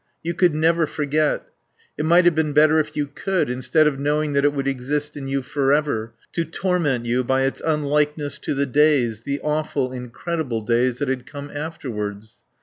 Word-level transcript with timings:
You 0.23 0.33
could 0.33 0.55
never 0.55 0.87
forget. 0.87 1.43
It 1.95 2.05
might 2.05 2.25
have 2.25 2.33
been 2.33 2.53
better 2.53 2.79
if 2.79 2.97
you 2.97 3.05
could, 3.05 3.51
instead 3.51 3.85
of 3.85 3.99
knowing 3.99 4.33
that 4.33 4.43
it 4.43 4.51
would 4.51 4.67
exist 4.67 5.15
in 5.15 5.27
you 5.27 5.43
forever, 5.43 6.15
to 6.33 6.43
torment 6.43 7.05
you 7.05 7.23
by 7.23 7.43
its 7.43 7.61
unlikeness 7.63 8.39
to 8.39 8.55
the 8.55 8.65
days, 8.65 9.21
the 9.21 9.39
awful, 9.43 9.91
incredible 9.93 10.61
days 10.63 10.97
that 10.97 11.07
had 11.07 11.27
come 11.27 11.51
afterwards. 11.53 12.37